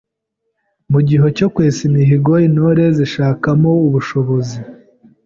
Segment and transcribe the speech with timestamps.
[0.91, 4.57] Mu gihe cyo kwesa imihigo, Intore zishakamo ubushobozi.